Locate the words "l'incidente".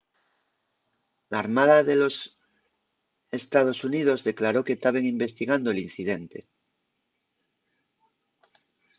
5.73-6.39